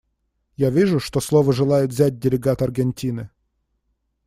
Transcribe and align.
Я 0.57 0.71
вижу, 0.71 0.99
что 0.99 1.19
слово 1.19 1.53
желает 1.53 1.91
взять 1.91 2.17
делегат 2.17 2.63
Аргентины. 2.63 3.29